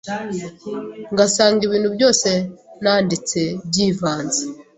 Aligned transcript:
ngasanga 1.13 1.61
ibintu 1.67 1.89
byose 1.95 2.29
nanditse 2.83 3.39
byivanze. 3.67 4.41